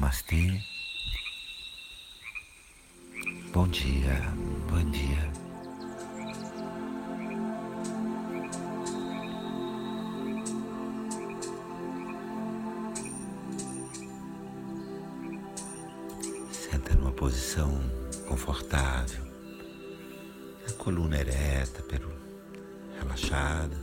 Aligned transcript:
Namastê. 0.00 0.62
Bom 3.52 3.68
dia, 3.68 4.32
bom 4.66 4.90
dia. 4.90 5.30
Senta 16.50 16.94
numa 16.94 17.12
posição 17.12 17.78
confortável, 18.26 19.22
a 20.66 20.72
coluna 20.78 21.18
ereta, 21.18 21.82
pelo 21.82 22.10
relaxada. 22.98 23.76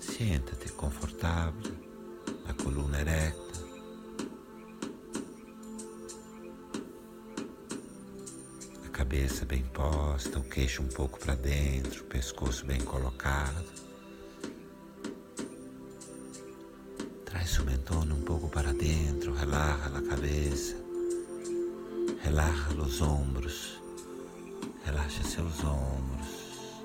Senta-te 0.00 0.72
confortável, 0.72 1.76
a 2.48 2.52
coluna 2.54 3.00
ereta. 3.00 3.65
Cabeça 9.06 9.44
bem 9.44 9.62
posta, 9.62 10.36
o 10.36 10.42
queixo 10.42 10.82
um 10.82 10.88
pouco 10.88 11.16
para 11.20 11.36
dentro, 11.36 12.02
o 12.02 12.06
pescoço 12.06 12.66
bem 12.66 12.80
colocado. 12.80 13.64
Traz 17.24 17.56
o 17.60 17.64
mentone 17.64 18.12
um 18.12 18.22
pouco 18.22 18.48
para 18.48 18.72
dentro, 18.72 19.32
relaxa 19.32 19.96
a 19.96 20.02
cabeça, 20.02 20.74
relaxa 22.20 22.74
os 22.74 23.00
ombros, 23.00 23.80
relaxa 24.84 25.22
seus 25.22 25.62
ombros, 25.62 26.82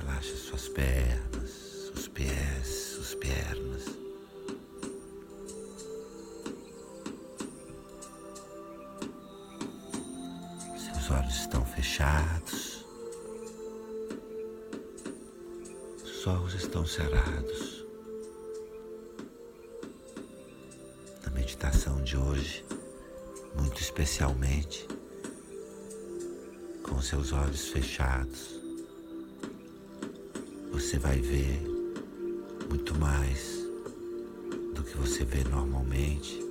relaxa 0.00 0.34
suas 0.34 0.68
pernas, 0.68 1.92
os 1.94 2.08
pés, 2.08 2.98
as 3.00 3.14
pernas. 3.14 4.05
Fechados, 11.96 12.84
os 16.04 16.26
olhos 16.26 16.52
estão 16.52 16.84
cerrados. 16.84 17.86
Na 21.24 21.30
meditação 21.30 22.02
de 22.02 22.18
hoje, 22.18 22.66
muito 23.58 23.80
especialmente, 23.80 24.86
com 26.82 27.00
seus 27.00 27.32
olhos 27.32 27.68
fechados, 27.68 28.60
você 30.72 30.98
vai 30.98 31.18
ver 31.18 31.62
muito 32.68 32.94
mais 32.98 33.64
do 34.74 34.82
que 34.84 34.98
você 34.98 35.24
vê 35.24 35.42
normalmente, 35.44 36.44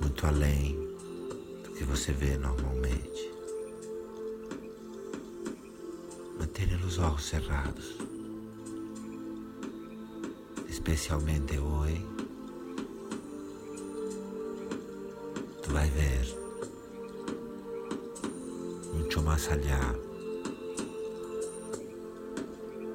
muito 0.00 0.24
além 0.24 0.76
do 1.64 1.72
que 1.72 1.82
você 1.82 2.12
vê 2.12 2.38
normalmente. 2.38 3.09
Mantenha 6.60 6.86
os 6.86 6.98
olhos 6.98 7.24
cerrados, 7.24 7.96
especialmente 10.68 11.58
hoje. 11.58 12.06
Tu 15.62 15.70
vai 15.70 15.88
ver 15.88 16.36
muito 18.92 19.22
mais 19.22 19.48
allá 19.48 19.94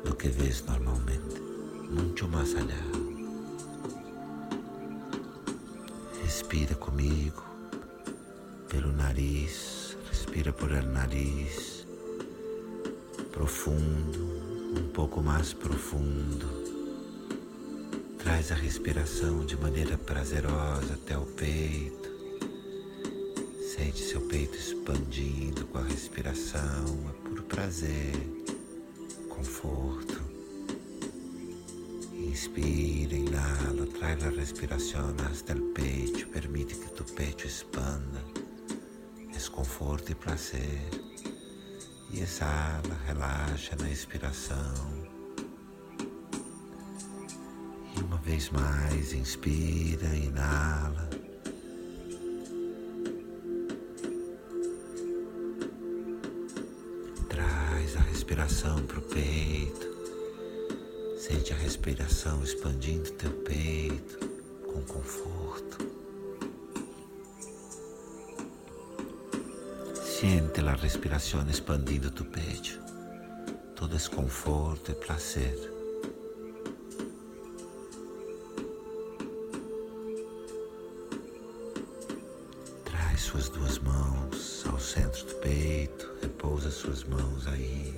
do 0.03 0.16
que 0.16 0.27
vês 0.27 0.63
normalmente, 0.66 1.41
muito 1.89 2.27
mais 2.27 2.53
allá. 2.53 2.85
Respira 6.22 6.75
comigo 6.75 7.44
pelo 8.69 8.91
nariz, 8.91 9.97
respira 10.11 10.53
por 10.53 10.72
el 10.72 10.85
nariz, 10.85 11.84
profundo, 13.35 14.79
um 14.79 14.88
pouco 14.94 15.22
mais 15.22 15.51
profundo. 15.51 16.47
Traz 18.18 18.50
a 18.50 18.56
respiração 18.56 19.46
de 19.46 19.57
maneira 19.57 19.97
prazerosa 19.97 20.94
até 20.94 21.18
o 21.18 21.25
peito. 21.25 22.09
Sente 23.75 24.01
seu 24.01 24.22
peito 24.22 24.57
expandindo 24.57 25.68
com 25.68 25.79
a 25.79 25.84
respiração, 25.84 26.85
é 27.09 27.28
puro 27.28 27.44
prazer, 27.44 28.16
conforto. 29.28 30.22
Inspira, 32.13 33.16
inhala, 33.16 33.85
traz 34.00 34.23
a 34.23 34.29
respiração 34.29 35.13
hasta 35.29 35.52
el 35.52 35.62
pecho, 35.73 36.29
permite 36.29 36.75
que 36.75 36.90
tu 36.94 37.03
pecho 37.03 37.47
expanda. 37.47 38.23
É 39.35 39.50
conforto 39.50 40.12
e 40.12 40.16
prazer. 40.16 41.15
E 42.16 42.22
exala, 42.22 42.98
relaxa 43.06 43.76
na 43.78 43.90
expiração. 43.92 45.06
E 47.94 48.00
uma 48.00 48.16
vez 48.20 48.50
mais, 48.52 49.12
inspira, 49.12 50.16
inala. 50.16 51.09
Traz 57.28 57.98
a 57.98 58.00
respiração 58.00 58.82
para 58.86 59.00
o 59.00 59.02
peito. 59.02 59.88
Sente 61.18 61.52
a 61.52 61.58
respiração 61.58 62.42
expandindo 62.42 63.12
teu 63.12 63.32
peito 63.44 64.20
com 64.72 64.82
conforto. 64.84 65.84
Siente 70.18 70.62
a 70.62 70.74
respiração 70.76 71.46
expandindo 71.50 72.09
tu 72.09 72.24
peito. 72.24 72.80
Todo 73.76 73.98
esse 73.98 74.09
conforto 74.09 74.94
e 74.94 74.96
prazer. 74.96 75.53
Traz 82.86 83.22
suas 83.24 83.50
duas 83.50 83.78
mãos 83.80 84.64
ao 84.72 84.80
centro 84.80 85.26
do 85.26 85.36
peito, 85.42 86.09
repousa 86.22 86.72
suas 86.72 87.03
mãos 87.03 87.46
aí. 87.47 87.94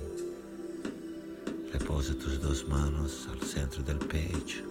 Repousa 1.72 2.16
tus 2.16 2.36
duas 2.38 2.64
manos 2.64 3.28
ao 3.28 3.46
centro 3.46 3.80
do 3.84 3.94
peito. 4.06 4.64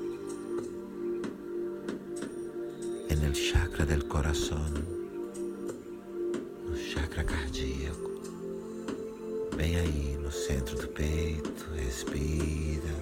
En 3.09 3.23
el 3.23 3.33
chakra 3.33 3.85
del 3.85 4.05
corazón, 4.05 4.96
cardíaco. 7.23 8.11
Bem 9.55 9.75
aí 9.75 10.17
no 10.21 10.31
centro 10.31 10.77
do 10.77 10.87
peito, 10.87 11.65
respira, 11.75 12.93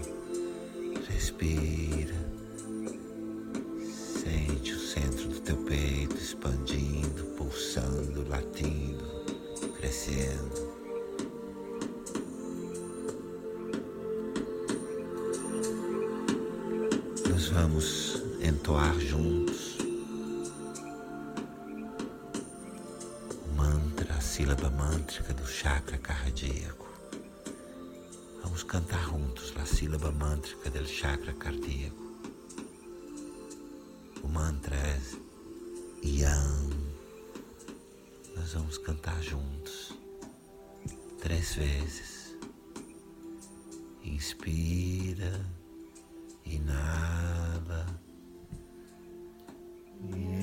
respira. 1.09 2.15
Sente 3.83 4.73
o 4.73 4.79
centro 4.79 5.27
do 5.27 5.39
teu 5.41 5.57
peito 5.57 6.15
expandindo, 6.15 7.25
pulsando, 7.37 8.27
latindo, 8.29 9.03
crescendo. 9.77 10.73
Nós 17.29 17.49
vamos 17.49 18.23
entoar 18.41 18.97
juntos 18.99 19.34
sílaba 24.45 24.69
mântrica 24.69 25.33
do 25.33 25.47
chakra 25.47 25.97
cardíaco. 25.97 26.87
Vamos 28.43 28.61
cantar 28.61 29.03
juntos 29.05 29.51
a 29.59 29.65
sílaba 29.65 30.11
mântrica 30.11 30.69
do 30.69 30.85
chakra 30.85 31.33
cardíaco. 31.33 32.13
O 34.21 34.27
mantra 34.27 34.75
é 34.75 35.01
Yam. 36.07 36.69
Nós 38.35 38.53
vamos 38.53 38.77
cantar 38.77 39.19
juntos 39.23 39.97
três 41.19 41.55
vezes. 41.55 42.37
Inspira, 44.03 45.43
inala. 46.45 47.99
Inala, 50.03 50.34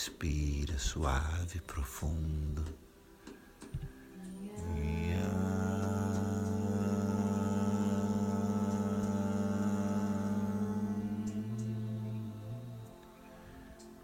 inspira 0.00 0.78
suave, 0.78 1.60
profundo. 1.60 2.64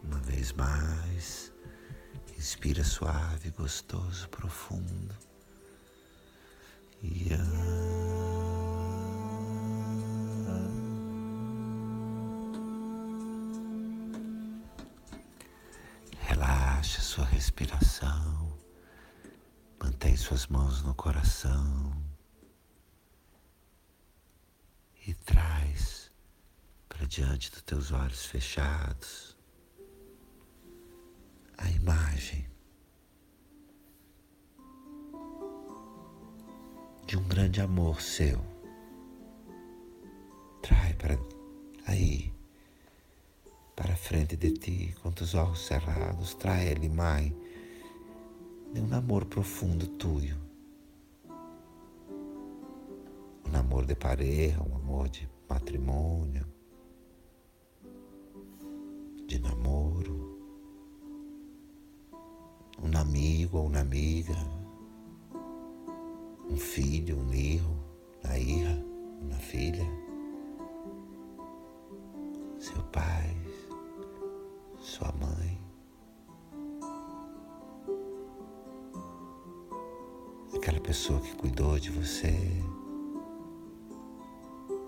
Uma 0.05 0.19
vez 0.19 0.53
mais, 0.53 1.51
Inspira 2.37 2.85
suave, 2.85 3.51
gostoso, 3.53 4.29
profundo. 4.29 5.15
Sua 17.17 17.25
respiração. 17.25 18.59
Mantém 19.83 20.15
suas 20.19 20.47
mãos 20.49 20.83
no 20.83 20.95
coração. 20.95 21.97
E 25.07 25.15
traz 25.15 26.13
para 26.87 27.07
diante 27.07 27.51
dos 27.51 27.63
teus 27.63 27.91
olhos 27.91 28.27
fechados 28.27 29.35
a 31.57 31.71
imagem 31.71 32.47
de 37.07 37.17
um 37.17 37.27
grande 37.27 37.63
amor 37.63 38.03
seu. 38.03 38.45
Trai 40.61 40.93
para 40.93 41.19
aí, 41.87 42.36
para 43.77 43.95
frente 43.95 44.37
de 44.37 44.53
ti, 44.53 44.97
com 45.03 45.11
os 45.11 45.35
olhos 45.35 45.67
cerrados, 45.67 46.35
trai 46.35 46.69
ele, 46.69 46.89
mãe, 46.89 47.37
de 48.73 48.81
um 48.81 48.93
amor 48.95 49.27
profundo 49.27 49.87
tuyo. 49.87 50.37
Um 53.47 53.55
amor 53.55 53.85
de 53.85 53.95
pareja, 53.95 54.63
um 54.63 54.75
amor 54.77 55.11
de 55.11 55.29
matrimônio, 55.49 56.47
de 59.27 59.39
namoro. 59.39 60.35
Um 62.83 62.99
amigo 62.99 63.59
ou 63.59 63.67
uma 63.67 63.81
amiga, 63.81 64.37
um 66.49 66.57
filho, 66.57 67.19
um 67.19 67.33
hijo, 67.33 67.77
uma 68.23 68.39
hija, 68.39 68.85
uma 69.23 69.37
filha, 69.37 69.85
seu 72.59 72.83
pai, 72.85 73.35
sua 74.97 75.13
mãe. 75.13 75.61
Aquela 80.55 80.81
pessoa 80.81 81.21
que 81.21 81.37
cuidou 81.37 81.79
de 81.79 81.91
você. 81.91 82.35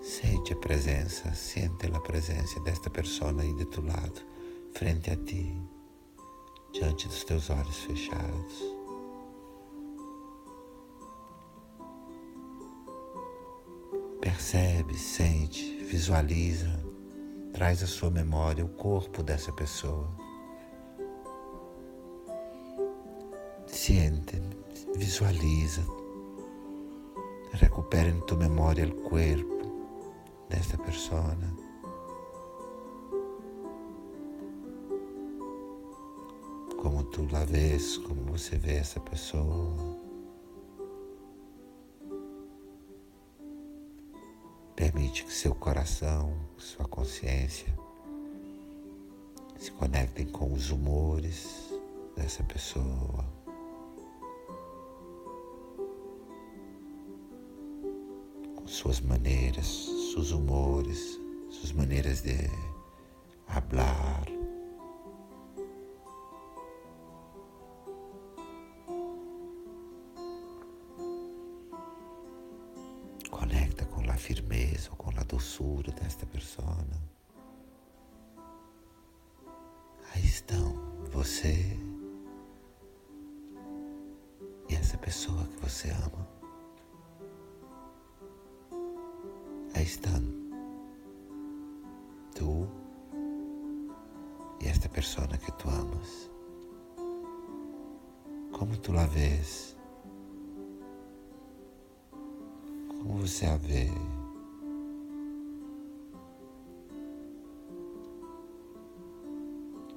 Sente 0.01 0.53
a 0.53 0.55
presença, 0.55 1.31
sente 1.35 1.85
a 1.85 1.99
presença 1.99 2.59
desta 2.61 2.89
pessoa 2.89 3.39
aí 3.39 3.53
de 3.53 3.65
tu 3.65 3.81
lado, 3.85 4.21
frente 4.73 5.11
a 5.11 5.15
ti 5.15 5.55
diante 6.73 7.07
dos 7.07 7.23
teus 7.23 7.51
olhos 7.51 7.77
fechados. 7.77 8.63
Percebe, 14.19 14.97
sente, 14.97 15.83
visualiza, 15.83 16.88
traz 17.53 17.83
à 17.83 17.87
sua 17.87 18.09
memória 18.09 18.65
o 18.65 18.69
corpo 18.69 19.23
dessa 19.23 19.51
pessoa. 19.51 20.07
Siente, 23.67 24.41
visualiza, 24.95 25.83
recupera 27.53 28.09
em 28.09 28.19
tua 28.21 28.37
memória 28.37 28.87
o 28.87 28.95
corpo 29.09 30.47
desta 30.49 30.77
pessoa. 30.77 31.37
como 36.81 37.03
tu 37.03 37.27
la 37.31 37.43
vês, 37.43 37.97
como 37.97 38.21
você 38.31 38.57
vê 38.57 38.77
essa 38.77 38.99
pessoa. 39.01 39.98
Permite 44.79 45.25
que 45.25 45.33
seu 45.33 45.53
coração, 45.53 46.33
sua 46.57 46.85
consciência 46.87 47.67
se 49.57 49.69
conectem 49.71 50.25
com 50.25 50.53
os 50.53 50.71
humores 50.71 51.73
dessa 52.15 52.41
pessoa. 52.43 53.25
Com 58.55 58.65
suas 58.65 59.01
maneiras, 59.01 59.67
seus 60.13 60.31
humores, 60.31 61.19
suas 61.49 61.73
maneiras 61.73 62.21
de 62.21 62.49
hablar, 63.49 64.23
esta 94.79 94.87
pessoa 94.87 95.27
que 95.27 95.51
tu 95.51 95.67
amas. 95.67 96.31
Como 98.53 98.77
tu 98.77 98.93
la 98.93 99.05
vês? 99.07 99.75
Como 102.87 103.27
você 103.27 103.45
a 103.45 103.57
vê? 103.57 103.89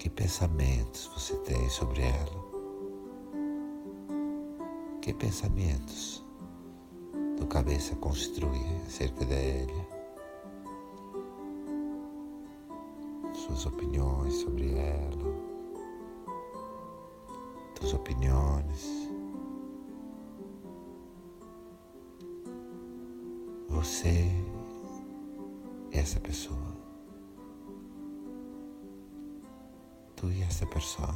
Que 0.00 0.11
pensamentos 0.11 1.06
você 1.14 1.37
tem 1.44 1.70
sobre 1.70 2.02
ela? 2.02 2.43
Que 5.00 5.14
pensamentos 5.14 6.25
tua 7.37 7.46
cabeça 7.46 7.94
construi 7.94 8.58
acerca 8.88 9.25
dela? 9.25 10.01
Suas 13.62 13.75
opiniões 13.75 14.35
sobre 14.35 14.75
ela? 14.75 15.37
Tuas 17.76 17.95
opiniões? 17.95 19.09
Você 23.69 24.28
é 25.92 26.00
essa 26.00 26.19
pessoa. 26.19 26.76
Tu 30.16 30.28
e 30.33 30.42
essa 30.42 30.66
pessoa. 30.66 31.14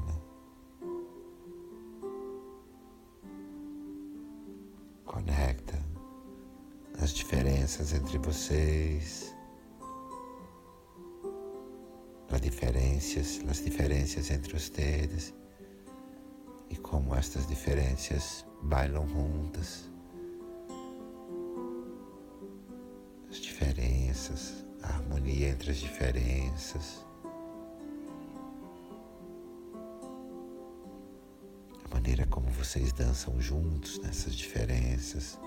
Conecta 5.04 5.84
as 7.02 7.10
diferenças 7.12 7.92
entre 7.92 8.18
vocês. 8.18 9.35
Diferenças, 13.06 13.48
as 13.48 13.64
diferenças 13.64 14.30
entre 14.30 14.52
vocês 14.52 15.32
e 16.68 16.76
como 16.76 17.14
estas 17.14 17.46
diferenças 17.46 18.44
bailam 18.62 19.06
juntas. 19.08 19.88
diferenças, 23.40 24.64
a 24.82 24.88
harmonia 24.88 25.48
entre 25.48 25.70
as 25.70 25.78
diferenças. 25.78 27.04
A 31.84 31.94
maneira 31.94 32.26
como 32.26 32.50
vocês 32.50 32.92
dançam 32.92 33.40
juntos 33.40 33.98
nessas 34.00 34.34
diferenças. 34.34 35.38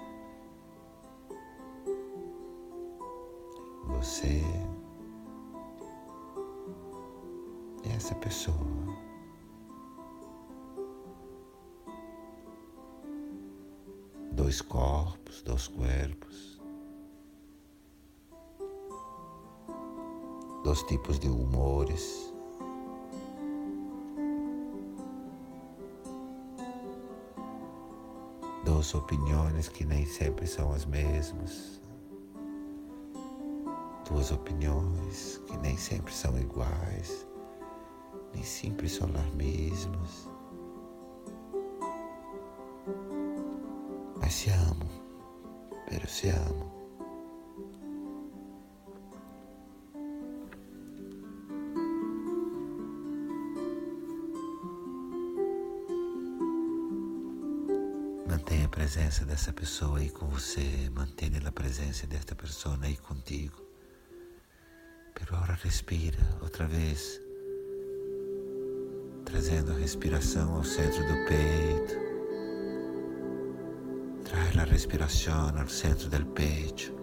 Você 3.85 4.43
essa 7.85 8.15
pessoa. 8.15 8.57
Dois 14.31 14.61
corpos, 14.61 15.41
dois 15.41 15.67
corpos. 15.67 16.59
dos 20.63 20.83
tipos 20.83 21.17
de 21.17 21.27
humores. 21.27 22.33
Duas 28.63 28.93
opiniões 28.93 29.67
que 29.67 29.83
nem 29.83 30.05
sempre 30.05 30.45
são 30.45 30.71
as 30.71 30.85
mesmas. 30.85 31.81
Duas 34.07 34.31
opiniões 34.31 35.41
que 35.47 35.57
nem 35.57 35.77
sempre 35.77 36.13
são 36.13 36.37
iguais, 36.37 37.25
simples 38.43 38.47
se 38.47 38.67
impressionar 38.67 39.35
mesmas, 39.35 40.29
mas 44.17 44.33
se 44.33 44.49
amam, 44.49 44.89
pero 45.87 46.07
se 46.07 46.29
amam. 46.29 46.79
Mantenha 58.27 58.65
a 58.65 58.69
presença 58.69 59.25
dessa 59.25 59.51
pessoa 59.51 59.99
aí 59.99 60.09
com 60.09 60.27
você, 60.27 60.89
mantenha 60.91 61.39
a 61.45 61.51
presença 61.51 62.07
desta 62.07 62.35
pessoa 62.35 62.77
aí 62.81 62.95
contigo. 62.97 63.61
Pero 65.13 65.35
agora 65.35 65.53
respira 65.61 66.17
outra 66.41 66.65
vez 66.65 67.28
trazendo 69.29 69.71
a 69.71 69.75
respiração 69.75 70.55
ao 70.55 70.63
centro 70.63 71.01
do 71.05 71.13
peito. 71.25 72.09
Traz 74.23 74.57
a 74.57 74.63
respiração 74.63 75.53
ao 75.57 75.67
centro 75.67 76.09
do 76.09 76.25
peito. 76.27 76.93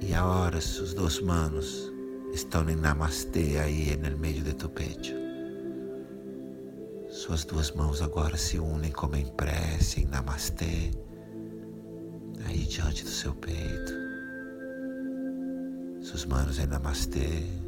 E 0.00 0.14
agora 0.14 0.58
os 0.58 0.94
dois 0.94 1.20
manos 1.20 1.90
estão 2.32 2.68
em 2.68 2.76
Namastê 2.76 3.58
aí 3.58 3.96
no 3.96 4.16
meio 4.18 4.42
de 4.42 4.54
tu 4.54 4.68
peito. 4.68 5.08
Suas 7.08 7.44
duas 7.44 7.70
mãos 7.72 8.02
agora 8.02 8.36
se 8.36 8.58
unem 8.58 8.92
como 8.92 9.16
em 9.16 9.26
prece, 9.26 10.02
em 10.02 10.06
Namastê, 10.06 10.90
aí 12.46 12.64
diante 12.64 13.04
do 13.04 13.10
seu 13.10 13.34
peito. 13.34 13.92
Suas 16.02 16.26
manos 16.26 16.58
em 16.58 16.66
Namastê. 16.66 17.67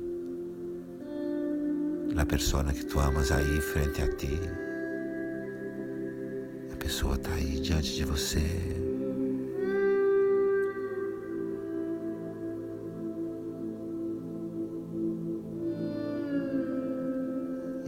A 2.17 2.27
pessoa 2.27 2.63
que 2.65 2.85
tu 2.85 3.01
amas 3.01 3.33
aí 3.33 3.61
frente 3.61 4.03
a 4.03 4.09
ti. 4.17 4.39
A 6.73 6.77
pessoa 6.77 7.15
está 7.15 7.33
aí 7.33 7.61
diante 7.61 7.95
de 7.95 8.05
você. 8.05 8.41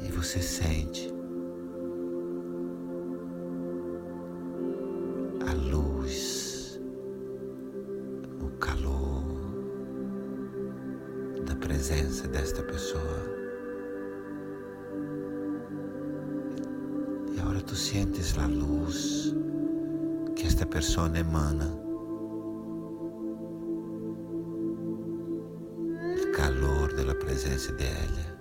E 0.02 0.11
você 0.12 0.41
sente 0.41 1.12
pessoa 21.12 21.19
emana. 21.19 21.66
O 26.23 26.33
calor 26.33 26.92
da 26.95 27.14
presença 27.14 27.73
dela. 27.73 28.33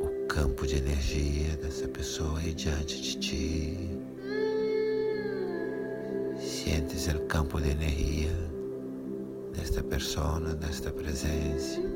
O 0.00 0.26
campo 0.28 0.66
de 0.66 0.76
energia 0.76 1.56
dessa 1.56 1.88
pessoa 1.88 2.38
aí 2.38 2.54
diante 2.54 3.02
de 3.02 3.18
ti. 3.18 3.90
Sientes 6.38 7.08
o 7.08 7.20
campo 7.26 7.60
de 7.60 7.70
energia 7.70 8.32
desta 9.54 9.82
persona, 9.82 10.54
desta 10.54 10.90
presença. 10.92 11.91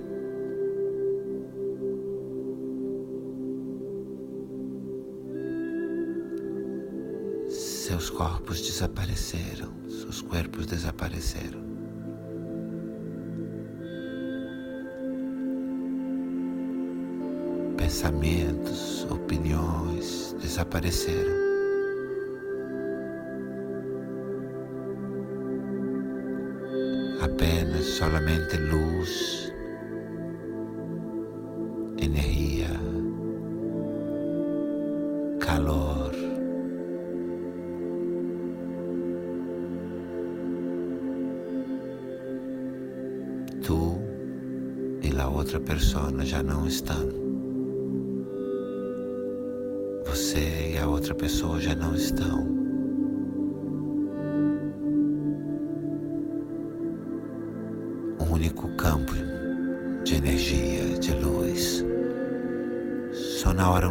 Seus 8.07 8.19
corpos 8.19 8.63
desapareceram, 8.63 9.73
seus 9.89 10.23
corpos 10.23 10.67
desapareceram. 10.67 11.61
Pensamentos, 17.77 19.05
opiniões 19.11 20.37
desapareceram. 20.41 21.47
apenas 27.21 27.85
solamente 27.87 28.57
luz, 28.57 29.36
estão. 46.67 47.09
Você 50.07 50.73
e 50.75 50.79
a 50.79 50.87
outra 50.87 51.15
pessoa 51.15 51.61
já 51.61 51.75
não 51.75 51.95
estão. 51.95 52.57
único 58.37 58.69
campo 58.77 59.13
de 60.05 60.17
energia, 60.17 60.99
de 60.99 61.13
luz. 61.13 61.85
Só 63.13 63.53
na 63.53 63.71
hora 63.71 63.91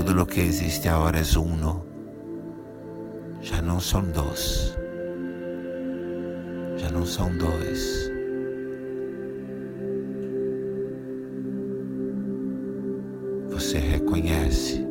um. 0.00 0.04
Tudo 0.04 0.22
o 0.22 0.26
que 0.26 0.40
existe 0.40 0.88
agora 0.88 1.18
é 1.18 1.38
uno. 1.38 1.84
Já 3.42 3.62
não 3.62 3.80
são 3.80 4.02
dois 4.02 4.78
já 6.78 6.90
não 6.90 7.04
são 7.04 7.36
dois. 7.36 8.10
Você 13.50 13.78
reconhece 13.78 14.86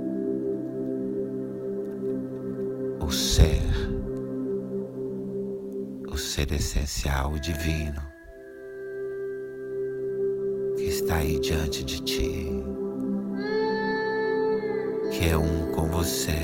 o 2.99 3.09
ser, 3.09 3.63
o 6.11 6.17
ser 6.17 6.51
essencial, 6.51 7.31
o 7.31 7.39
divino, 7.39 8.01
que 10.75 10.83
está 10.83 11.15
aí 11.15 11.39
diante 11.39 11.83
de 11.83 12.01
ti, 12.03 12.56
que 15.17 15.29
é 15.29 15.38
um 15.38 15.71
com 15.71 15.88
você. 15.88 16.38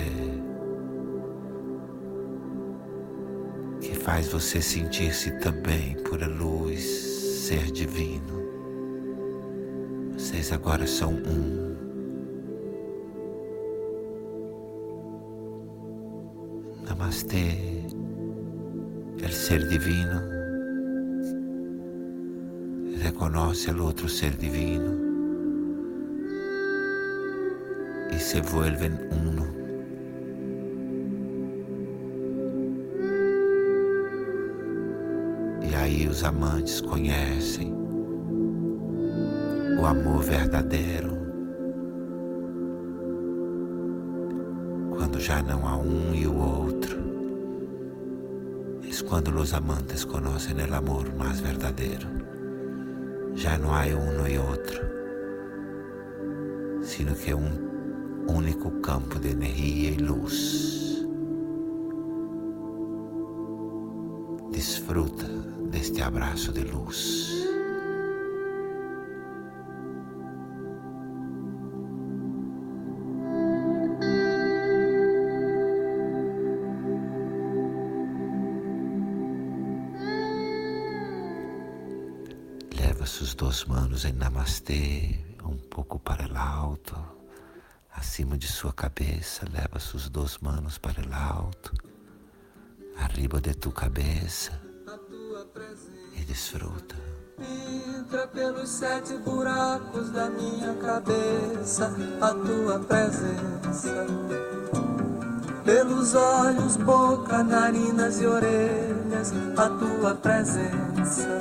faz 4.03 4.27
você 4.27 4.61
sentir-se 4.61 5.31
também 5.39 5.95
pura 6.03 6.27
luz, 6.27 6.83
ser 6.83 7.71
divino. 7.71 8.43
Vocês 10.17 10.51
agora 10.51 10.85
são 10.85 11.13
um. 11.13 11.73
Namastê, 16.85 17.85
o 19.23 19.31
ser 19.31 19.67
divino 19.69 20.21
reconoce 23.01 23.71
o 23.71 23.83
outro 23.83 24.09
ser 24.09 24.31
divino 24.31 25.12
se 28.33 28.41
vuelven 28.41 28.97
uno. 29.11 29.45
aí 35.75 36.07
os 36.07 36.23
amantes 36.23 36.81
conhecem 36.81 37.71
o 39.79 39.85
amor 39.85 40.23
verdadeiro. 40.23 41.15
Quando 44.97 45.19
já 45.19 45.43
não 45.43 45.67
há 45.67 45.77
um 45.77 46.15
e 46.15 46.25
o 46.25 46.35
outro, 46.35 46.97
é 48.81 49.03
quando 49.03 49.27
os 49.27 49.53
amantes 49.53 50.05
conhecem 50.05 50.71
o 50.71 50.73
amor 50.73 51.13
mais 51.13 51.39
verdadeiro. 51.39 52.07
Já 53.35 53.59
não 53.59 53.75
há 53.75 53.83
um 53.83 54.27
e 54.27 54.39
outro, 54.39 54.81
sino 56.81 57.13
que 57.13 57.31
um 57.35 57.72
único 58.27 58.71
campo 58.81 59.19
de 59.19 59.29
energia 59.29 59.91
e 59.91 59.97
luz. 59.97 61.05
Desfruta 64.51 65.27
deste 65.71 66.01
abraço 66.01 66.51
de 66.51 66.61
luz. 66.61 67.31
Leva 82.79 83.05
suas 83.05 83.33
duas 83.33 83.65
manos 83.65 84.05
em 84.05 84.13
namastê, 84.13 85.19
um 85.43 85.57
pouco 85.57 85.99
para 85.99 86.27
lá 86.27 86.47
alto. 86.47 86.95
Acima 87.95 88.37
de 88.37 88.47
sua 88.47 88.73
cabeça, 88.73 89.45
leva 89.51 89.79
suas 89.79 90.09
duas 90.09 90.37
mãos 90.39 90.77
para 90.77 91.01
o 91.01 91.13
alto. 91.13 91.71
Arriba 92.97 93.39
de 93.39 93.53
tu 93.53 93.71
cabeça 93.71 94.51
e 96.15 96.23
desfruta. 96.25 96.95
Entra 97.39 98.27
pelos 98.27 98.69
sete 98.69 99.17
buracos 99.17 100.09
da 100.11 100.29
minha 100.29 100.73
cabeça 100.75 101.93
a 102.21 102.33
tua 102.33 102.79
presença. 102.79 104.05
Pelos 105.63 106.13
olhos, 106.13 106.75
boca, 106.77 107.43
narinas 107.43 108.19
e 108.21 108.25
orelhas 108.25 109.33
a 109.57 109.69
tua 109.69 110.15
presença. 110.15 111.39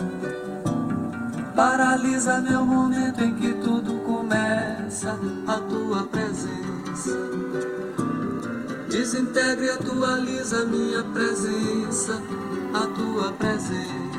Paralisa 1.54 2.40
meu 2.40 2.64
momento 2.64 3.22
em 3.22 3.34
que 3.34 3.52
tudo 3.54 3.98
começa 4.04 5.18
a 5.46 5.58
tua 5.58 6.06
presença. 6.06 6.21
Desintegra 8.88 9.64
e 9.64 9.70
atualiza 9.70 10.64
minha 10.66 11.02
presença, 11.04 12.22
a 12.74 12.86
tua 12.86 13.32
presença 13.32 14.12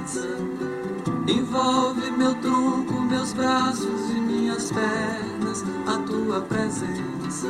Envolve 1.27 2.11
meu 2.11 2.35
tronco, 2.35 2.99
meus 2.99 3.31
braços 3.31 4.09
e 4.09 4.19
minhas 4.19 4.69
pernas, 4.71 5.63
a 5.87 5.97
tua 5.99 6.41
presença. 6.41 7.47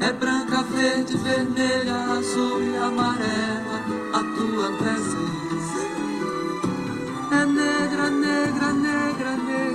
É 0.00 0.10
branca, 0.10 0.62
verde, 0.62 1.18
vermelha, 1.18 1.94
azul 2.12 2.62
e 2.62 2.76
amarela, 2.78 3.80
a 4.14 4.20
tua 4.36 4.72
presença. 4.78 5.84
É 7.30 7.44
negra, 7.44 8.08
negra, 8.08 8.72
negra, 8.72 9.36
negra, 9.36 9.73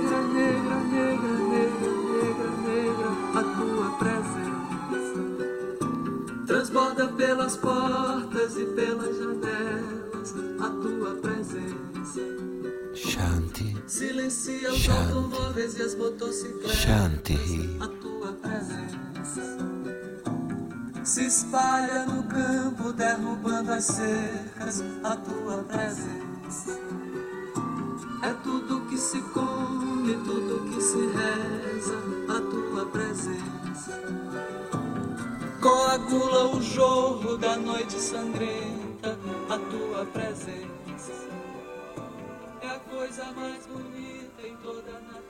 Transborda 6.70 7.08
pelas 7.08 7.56
portas 7.56 8.56
e 8.56 8.64
pelas 8.64 9.16
janelas, 9.18 10.34
a 10.60 10.68
tua 10.70 11.16
presença. 11.16 12.20
Shanti. 12.94 13.76
Silencia 13.88 14.70
os 14.70 14.78
Shanti. 14.78 15.12
automóveis 15.12 15.76
e 15.76 15.82
as 15.82 15.96
motocicletas. 15.96 16.76
Shanti. 16.76 17.76
A 17.80 17.88
tua 17.88 18.32
presença 18.34 19.40
se 21.02 21.26
espalha 21.26 22.06
no 22.06 22.22
campo, 22.22 22.92
derrubando 22.92 23.72
as 23.72 23.86
cercas. 23.86 24.84
A 25.02 25.16
tua 25.16 25.64
presença 25.64 26.78
é 28.22 28.32
tudo 28.44 28.82
que 28.82 28.96
se 28.96 29.20
come, 29.22 30.14
tudo 30.24 30.70
que 30.70 30.80
se 30.80 30.98
reza. 30.98 31.98
A 32.28 32.40
tua 32.48 32.86
presença 32.86 34.59
coagula 35.60 36.56
o 36.56 36.62
jorro 36.62 37.36
da 37.36 37.56
noite 37.56 38.00
sangrenta, 38.00 39.18
a 39.48 39.58
tua 39.58 40.06
presença 40.06 41.30
é 42.62 42.68
a 42.68 42.78
coisa 42.78 43.24
mais 43.32 43.66
bonita 43.66 44.46
em 44.46 44.56
toda 44.56 44.90
a 44.90 45.00
natureza. 45.00 45.29